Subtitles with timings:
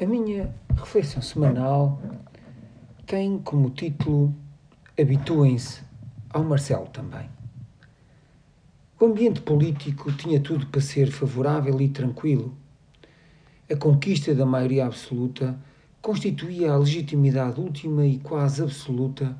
[0.00, 2.00] A minha reflexão semanal
[3.04, 4.32] tem como título
[4.96, 5.82] Habituem-se
[6.30, 7.28] ao Marcelo também.
[9.00, 12.56] O ambiente político tinha tudo para ser favorável e tranquilo.
[13.68, 15.58] A conquista da maioria absoluta
[16.00, 19.36] constituía a legitimidade última e quase absoluta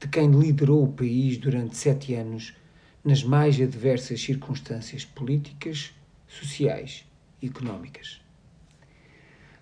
[0.00, 2.56] de quem liderou o país durante sete anos
[3.04, 5.92] nas mais adversas circunstâncias políticas,
[6.26, 7.04] sociais
[7.42, 8.26] e económicas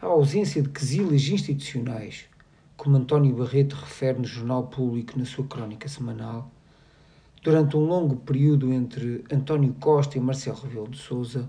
[0.00, 2.26] a ausência de quesilhas institucionais,
[2.76, 6.50] como António Barreto refere no Jornal Público na sua crónica semanal,
[7.42, 11.48] durante um longo período entre António Costa e Marcelo Rebelo de Sousa,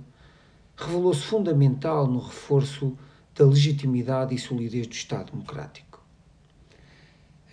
[0.78, 2.98] revelou-se fundamental no reforço
[3.36, 6.02] da legitimidade e solidez do Estado Democrático.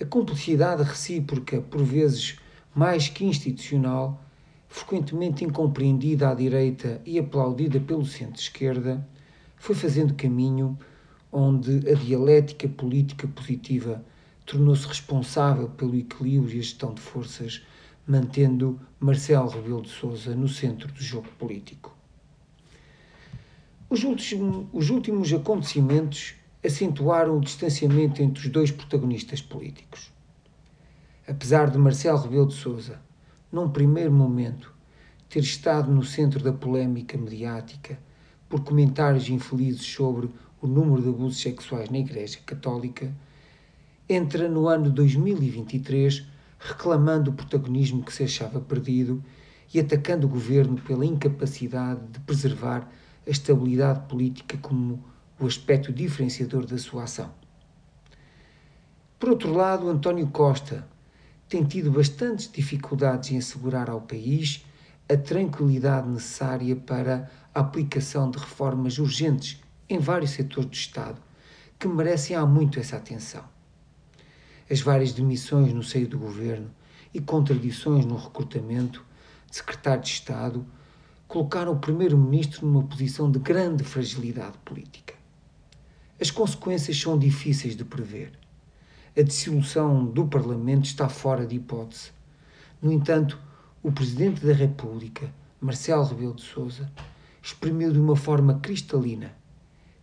[0.01, 2.39] A cumplicidade recíproca, por vezes
[2.75, 4.23] mais que institucional,
[4.69, 9.07] frequentemente incompreendida à direita e aplaudida pelo centro-esquerda,
[9.57, 10.79] foi fazendo caminho
[11.33, 14.05] onde a dialética política positiva
[14.47, 17.63] tornou-se responsável pelo equilíbrio e a gestão de forças,
[18.07, 21.97] mantendo Marcelo Rebelo de Sousa no centro do jogo político.
[23.89, 26.35] Os últimos, os últimos acontecimentos
[26.65, 30.13] acentuaram o distanciamento entre os dois protagonistas políticos.
[31.27, 33.01] Apesar de Marcelo Rebelo de Sousa,
[33.51, 34.73] num primeiro momento,
[35.29, 37.99] ter estado no centro da polémica mediática
[38.49, 40.29] por comentários infelizes sobre
[40.61, 43.13] o número de abusos sexuais na Igreja Católica,
[44.09, 46.25] entra no ano 2023
[46.59, 49.23] reclamando o protagonismo que se achava perdido
[49.73, 52.89] e atacando o governo pela incapacidade de preservar
[53.27, 55.03] a estabilidade política como
[55.39, 57.31] o aspecto diferenciador da sua ação.
[59.19, 60.87] Por outro lado, António Costa
[61.49, 64.65] tem tido bastantes dificuldades em assegurar ao país
[65.09, 71.23] a tranquilidade necessária para a aplicação de reformas urgentes em vários setores do Estado
[71.79, 73.45] que merecem há muito essa atenção.
[74.71, 76.71] As várias demissões no seio do governo
[77.13, 79.05] e contradições no recrutamento
[79.49, 80.67] de secretário de Estado
[81.29, 85.15] colocaram o primeiro-ministro numa posição de grande fragilidade política.
[86.21, 88.33] As consequências são difíceis de prever.
[89.17, 92.11] A dissolução do Parlamento está fora de hipótese.
[92.81, 93.39] No entanto,
[93.83, 96.91] o Presidente da República, Marcelo Rebelo de Sousa,
[97.45, 99.37] exprimiu de uma forma cristalina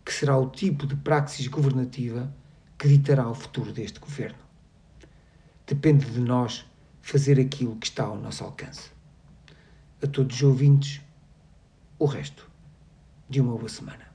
[0.04, 2.32] que será o tipo de praxis governativa
[2.78, 4.38] que ditará o futuro deste governo.
[5.66, 6.64] Depende de nós
[7.00, 8.92] fazer aquilo que está ao nosso alcance.
[10.00, 11.00] A todos os ouvintes,
[11.98, 12.48] o resto
[13.28, 14.11] de uma boa semana.